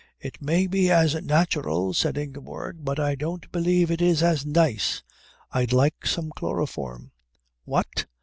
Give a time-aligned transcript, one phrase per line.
[0.19, 5.03] "It may be as natural," said Ingeborg, "but I don't believe it's as nice.
[5.51, 7.11] I'd like some chloroform."
[7.65, 8.07] "What!